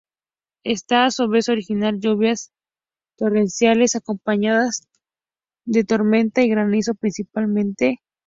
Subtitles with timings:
[0.63, 2.51] Estas a su vez originan lluvias
[3.17, 4.87] torrenciales acompañadas
[5.65, 7.99] de tormenta y granizo principalmente.